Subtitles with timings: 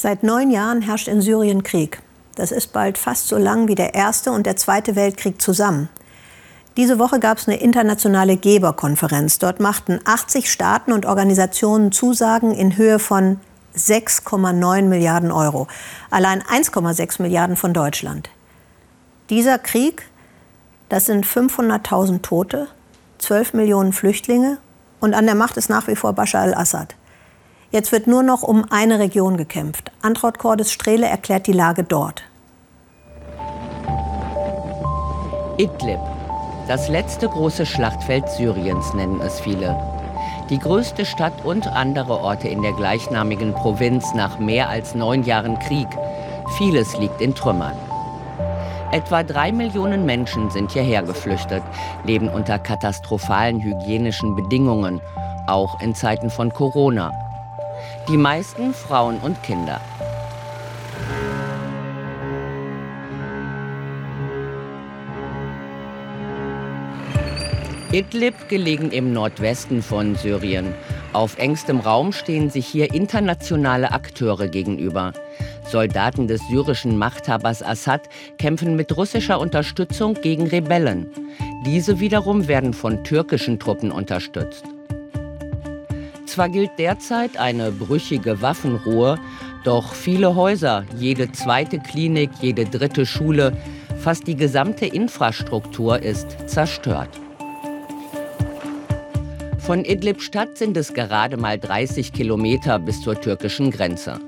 [0.00, 2.00] Seit neun Jahren herrscht in Syrien Krieg.
[2.36, 5.88] Das ist bald fast so lang wie der Erste und der Zweite Weltkrieg zusammen.
[6.76, 9.40] Diese Woche gab es eine internationale Geberkonferenz.
[9.40, 13.40] Dort machten 80 Staaten und Organisationen Zusagen in Höhe von
[13.76, 15.66] 6,9 Milliarden Euro.
[16.10, 18.30] Allein 1,6 Milliarden von Deutschland.
[19.30, 20.08] Dieser Krieg,
[20.88, 22.68] das sind 500.000 Tote,
[23.18, 24.58] 12 Millionen Flüchtlinge
[25.00, 26.94] und an der Macht ist nach wie vor Bashar al-Assad.
[27.70, 29.92] Jetzt wird nur noch um eine Region gekämpft.
[30.00, 32.22] Antraut Cordes Strehle erklärt die Lage dort.
[35.58, 35.98] Idlib,
[36.66, 39.76] das letzte große Schlachtfeld Syriens nennen es viele.
[40.48, 45.58] Die größte Stadt und andere Orte in der gleichnamigen Provinz nach mehr als neun Jahren
[45.58, 45.88] Krieg.
[46.56, 47.76] Vieles liegt in Trümmern.
[48.92, 51.62] Etwa drei Millionen Menschen sind hierher geflüchtet,
[52.04, 55.02] leben unter katastrophalen hygienischen Bedingungen,
[55.46, 57.27] auch in Zeiten von Corona.
[58.08, 59.80] Die meisten Frauen und Kinder.
[67.90, 70.74] Idlib, gelegen im Nordwesten von Syrien.
[71.14, 75.14] Auf engstem Raum stehen sich hier internationale Akteure gegenüber.
[75.66, 78.02] Soldaten des syrischen Machthabers Assad
[78.38, 81.10] kämpfen mit russischer Unterstützung gegen Rebellen.
[81.64, 84.64] Diese wiederum werden von türkischen Truppen unterstützt.
[86.28, 89.18] Zwar gilt derzeit eine brüchige Waffenruhe,
[89.64, 93.56] doch viele Häuser, jede zweite Klinik, jede dritte Schule,
[93.98, 97.08] fast die gesamte Infrastruktur ist zerstört.
[99.58, 104.20] Von Idlib-Stadt sind es gerade mal 30 Kilometer bis zur türkischen Grenze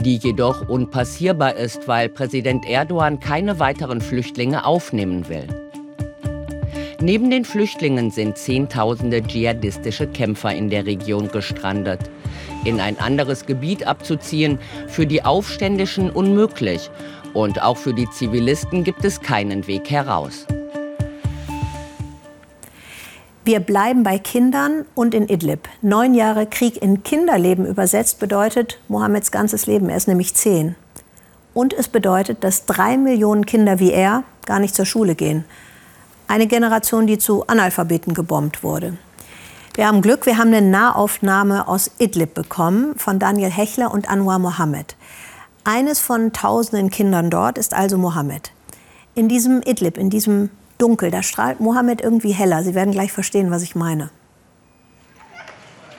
[0.00, 5.67] die jedoch unpassierbar ist, weil Präsident Erdogan keine weiteren Flüchtlinge aufnehmen will.
[7.00, 12.00] Neben den Flüchtlingen sind Zehntausende dschihadistische Kämpfer in der Region gestrandet.
[12.64, 16.90] In ein anderes Gebiet abzuziehen, für die Aufständischen unmöglich.
[17.34, 20.44] Und auch für die Zivilisten gibt es keinen Weg heraus.
[23.44, 25.68] Wir bleiben bei Kindern und in Idlib.
[25.82, 29.88] Neun Jahre Krieg in Kinderleben übersetzt bedeutet Mohammeds ganzes Leben.
[29.88, 30.74] Er ist nämlich zehn.
[31.54, 35.44] Und es bedeutet, dass drei Millionen Kinder wie er gar nicht zur Schule gehen.
[36.28, 38.96] Eine Generation, die zu Analphabeten gebombt wurde.
[39.74, 44.38] Wir haben Glück, wir haben eine Nahaufnahme aus Idlib bekommen von Daniel Hechler und Anwar
[44.38, 44.96] Mohammed.
[45.64, 48.52] Eines von tausenden Kindern dort ist also Mohammed.
[49.14, 51.10] In diesem Idlib, in diesem dunkel.
[51.10, 52.62] Da strahlt Mohammed irgendwie heller.
[52.62, 54.10] Sie werden gleich verstehen, was ich meine.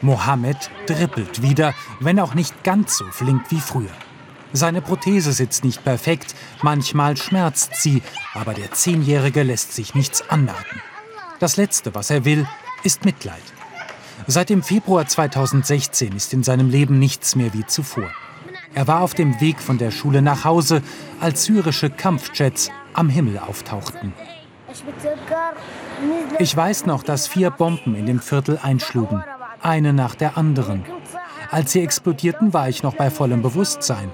[0.01, 3.89] Mohammed dribbelt wieder, wenn auch nicht ganz so flink wie früher.
[4.51, 8.01] Seine Prothese sitzt nicht perfekt, manchmal schmerzt sie,
[8.33, 10.81] aber der Zehnjährige lässt sich nichts anmerken.
[11.39, 12.47] Das Letzte, was er will,
[12.83, 13.43] ist Mitleid.
[14.27, 18.09] Seit dem Februar 2016 ist in seinem Leben nichts mehr wie zuvor.
[18.73, 20.81] Er war auf dem Weg von der Schule nach Hause,
[21.19, 24.13] als syrische Kampfjets am Himmel auftauchten.
[26.37, 29.23] Ich weiß noch, dass vier Bomben in dem Viertel einschlugen,
[29.61, 30.85] eine nach der anderen.
[31.51, 34.11] Als sie explodierten, war ich noch bei vollem Bewusstsein.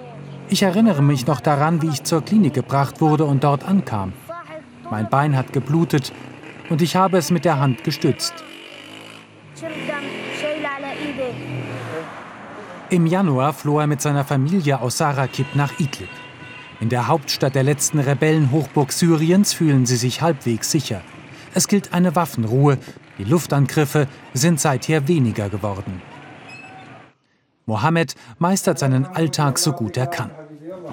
[0.48, 4.14] Ich erinnere mich noch daran, wie ich zur Klinik gebracht wurde und dort ankam.
[4.92, 6.14] Mein Bein hat geblutet
[6.70, 8.34] und ich habe es mit der Hand gestützt.
[12.90, 16.10] Im Januar floh er mit seiner Familie aus Sarakib nach Idlib.
[16.80, 21.02] In der Hauptstadt der letzten Rebellenhochburg Syriens fühlen sie sich halbwegs sicher.
[21.56, 22.78] Es gilt eine Waffenruhe.
[23.18, 26.02] Die Luftangriffe sind seither weniger geworden.
[27.66, 30.32] Mohammed meistert seinen Alltag so gut er kann.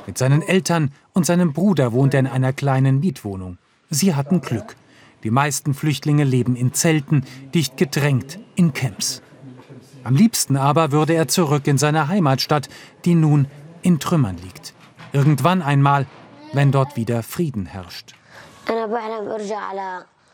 [0.07, 3.59] Mit seinen Eltern und seinem Bruder wohnt er in einer kleinen Mietwohnung.
[3.91, 4.77] Sie hatten Glück.
[5.23, 7.25] Die meisten Flüchtlinge leben in Zelten,
[7.55, 9.23] dicht gedrängt, in Camps.
[10.05, 12.69] Am liebsten aber würde er zurück in seine Heimatstadt,
[13.05, 13.47] die nun
[13.83, 14.75] in Trümmern liegt.
[15.13, 16.07] Irgendwann einmal,
[16.53, 18.15] wenn dort wieder Frieden herrscht.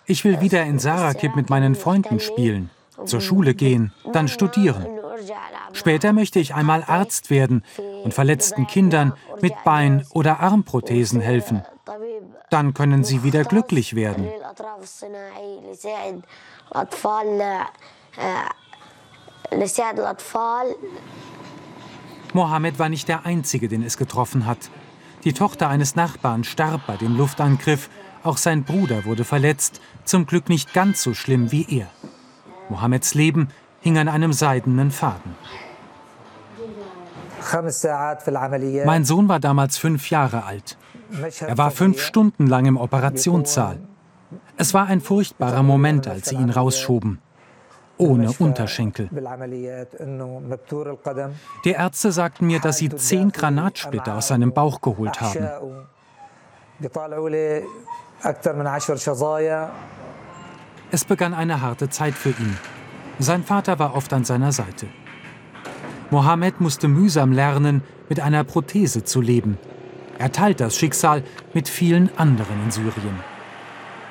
[0.07, 2.71] Ich will wieder in Sarakib mit meinen Freunden spielen,
[3.05, 4.87] zur Schule gehen, dann studieren.
[5.73, 7.65] Später möchte ich einmal Arzt werden
[8.05, 11.63] und verletzten Kindern mit Bein- oder Armprothesen helfen.
[12.51, 14.29] Dann können sie wieder glücklich werden.
[22.35, 24.59] Mohammed war nicht der Einzige, den es getroffen hat.
[25.25, 27.89] Die Tochter eines Nachbarn starb bei dem Luftangriff,
[28.23, 31.89] auch sein Bruder wurde verletzt, zum Glück nicht ganz so schlimm wie er.
[32.69, 33.49] Mohammeds Leben
[33.81, 35.35] hing an einem seidenen Faden.
[38.85, 40.77] Mein Sohn war damals fünf Jahre alt.
[41.41, 43.79] Er war fünf Stunden lang im Operationssaal.
[44.57, 47.21] Es war ein furchtbarer Moment, als sie ihn rausschoben.
[47.99, 49.09] ohne Unterschenkel.
[51.65, 55.49] Die Ärzte sagten mir, dass sie zehn Granatsplitter aus seinem Bauch geholt haben.
[60.91, 62.57] Es begann eine harte Zeit für ihn.
[63.21, 64.87] Sein Vater war oft an seiner Seite.
[66.11, 69.59] Mohammed musste mühsam lernen, mit einer Prothese zu leben.
[70.19, 71.23] Er teilt das Schicksal
[71.53, 73.19] mit vielen anderen in Syrien.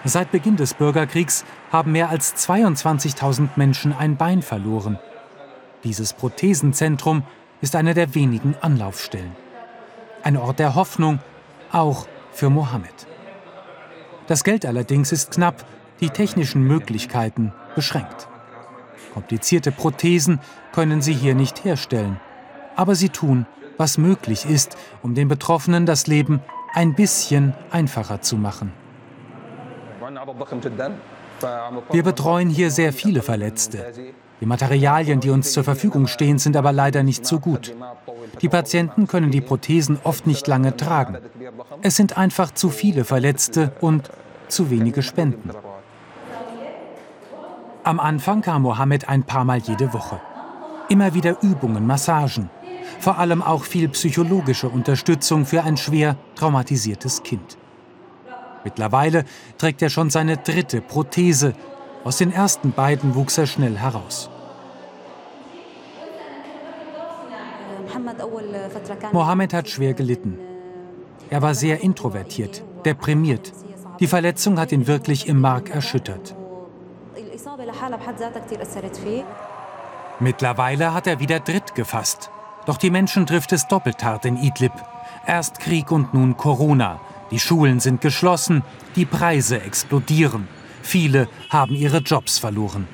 [0.03, 4.99] Seit Beginn des Bürgerkriegs haben mehr als 22.000 Menschen ein Bein verloren.
[5.83, 7.23] Dieses Prothesenzentrum
[7.61, 9.35] ist eine der wenigen Anlaufstellen.
[10.21, 11.19] Ein Ort der Hoffnung,
[11.71, 13.07] auch für Mohammed.
[14.27, 15.65] Das Geld allerdings ist knapp,
[15.99, 18.27] die technischen Möglichkeiten beschränkt.
[19.17, 20.39] Komplizierte Prothesen
[20.71, 22.19] können sie hier nicht herstellen.
[22.75, 26.39] Aber sie tun, was möglich ist, um den Betroffenen das Leben
[26.75, 28.73] ein bisschen einfacher zu machen.
[31.89, 33.91] Wir betreuen hier sehr viele Verletzte.
[34.39, 37.75] Die Materialien, die uns zur Verfügung stehen, sind aber leider nicht so gut.
[38.43, 41.17] Die Patienten können die Prothesen oft nicht lange tragen.
[41.81, 44.11] Es sind einfach zu viele Verletzte und
[44.47, 45.49] zu wenige Spenden.
[47.87, 50.19] Am Anfang kam Mohammed ein paar Mal jede Woche.
[50.89, 52.49] Immer wieder Übungen, Massagen.
[52.99, 57.57] Vor allem auch viel psychologische Unterstützung für ein schwer traumatisiertes Kind.
[58.65, 59.23] Mittlerweile
[59.57, 61.53] trägt er schon seine dritte Prothese.
[62.03, 64.29] Aus den ersten beiden wuchs er schnell heraus.
[69.13, 70.37] Mohammed hat schwer gelitten.
[71.29, 73.53] Er war sehr introvertiert, deprimiert.
[74.01, 76.36] Die Verletzung hat ihn wirklich im Mark erschüttert.
[80.19, 82.29] Mittlerweile hat er wieder Dritt gefasst.
[82.65, 84.73] Doch die Menschen trifft es doppelt hart in Idlib.
[85.25, 86.99] Erst Krieg und nun Corona.
[87.31, 88.63] Die Schulen sind geschlossen,
[88.95, 90.47] die Preise explodieren.
[90.81, 92.87] Viele haben ihre Jobs verloren.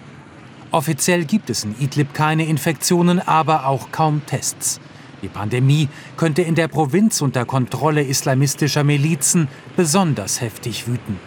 [0.71, 4.79] Offiziell gibt es in Idlib keine Infektionen, aber auch kaum Tests.
[5.21, 5.87] Die Pandemie
[6.17, 9.47] könnte in der Provinz unter Kontrolle islamistischer Milizen
[9.77, 11.19] besonders heftig wüten.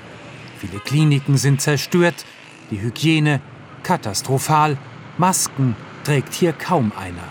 [0.59, 2.26] Viele Kliniken sind zerstört,
[2.70, 3.40] die Hygiene
[3.82, 4.76] katastrophal,
[5.18, 7.28] Masken trägt hier kaum einer.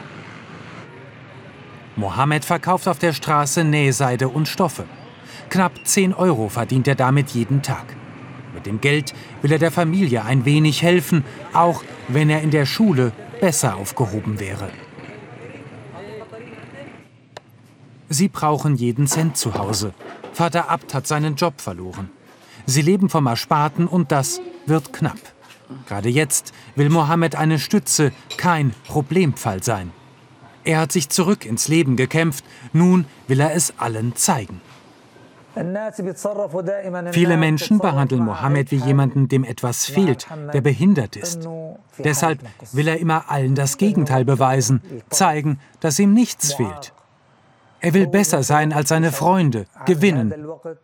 [1.96, 4.86] Mohammed verkauft auf der Straße Nähseide und Stoffe.
[5.50, 7.96] Knapp 10 Euro verdient er damit jeden Tag.
[8.54, 11.24] Mit dem Geld will er der Familie ein wenig helfen,
[11.54, 14.70] auch wenn er in der Schule besser aufgehoben wäre.
[18.10, 19.94] Sie brauchen jeden Cent zu Hause.
[20.34, 22.10] Vater Abt hat seinen Job verloren.
[22.66, 25.18] Sie leben vom Ersparten und das wird knapp.
[25.88, 29.92] Gerade jetzt will Mohammed eine Stütze, kein Problemfall sein.
[30.64, 34.62] Er hat sich zurück ins Leben gekämpft, nun will er es allen zeigen.
[37.12, 41.48] Viele Menschen behandeln Mohammed wie jemanden, dem etwas fehlt, der behindert ist.
[42.04, 42.40] Deshalb
[42.74, 46.94] will er immer allen das Gegenteil beweisen, zeigen, dass ihm nichts fehlt.
[47.86, 50.34] Er will besser sein als seine Freunde, gewinnen,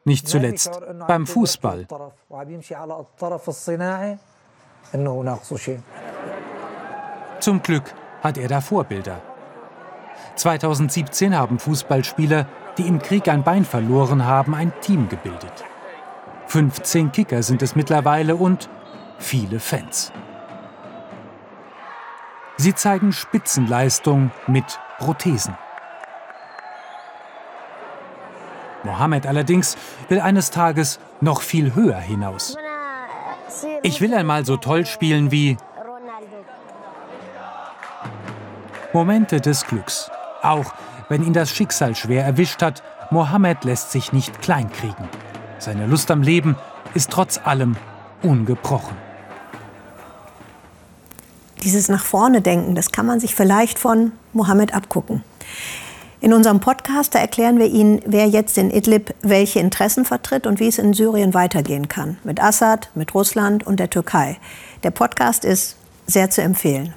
[0.05, 1.87] nicht zuletzt beim Fußball.
[7.39, 7.83] Zum Glück
[8.21, 9.19] hat er da Vorbilder.
[10.35, 12.45] 2017 haben Fußballspieler
[12.77, 15.65] die im Krieg ein Bein verloren haben, ein Team gebildet.
[16.47, 18.69] 15 Kicker sind es mittlerweile und
[19.17, 20.13] viele Fans.
[22.57, 25.57] Sie zeigen Spitzenleistung mit Prothesen.
[28.91, 29.77] Mohammed allerdings
[30.09, 32.57] will eines Tages noch viel höher hinaus.
[33.83, 35.55] Ich will einmal so toll spielen wie
[38.91, 40.73] Momente des Glücks, auch
[41.07, 45.07] wenn ihn das Schicksal schwer erwischt hat, Mohammed lässt sich nicht kleinkriegen.
[45.57, 46.57] Seine Lust am Leben
[46.93, 47.77] ist trotz allem
[48.21, 48.97] ungebrochen.
[51.63, 55.23] Dieses nach vorne denken, das kann man sich vielleicht von Mohammed abgucken.
[56.23, 60.67] In unserem Podcast erklären wir Ihnen, wer jetzt in Idlib welche Interessen vertritt und wie
[60.67, 62.19] es in Syrien weitergehen kann.
[62.23, 64.37] Mit Assad, mit Russland und der Türkei.
[64.83, 66.93] Der Podcast ist sehr zu empfehlen.